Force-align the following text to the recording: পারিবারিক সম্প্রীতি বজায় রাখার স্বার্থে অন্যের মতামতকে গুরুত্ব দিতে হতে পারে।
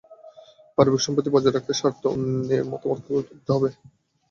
পারিবারিক 0.77 1.03
সম্প্রীতি 1.05 1.29
বজায় 1.31 1.53
রাখার 1.53 1.77
স্বার্থে 1.79 2.05
অন্যের 2.13 2.63
মতামতকে 2.71 3.09
গুরুত্ব 3.09 3.31
দিতে 3.31 3.51
হতে 3.51 3.61
পারে। 3.63 3.75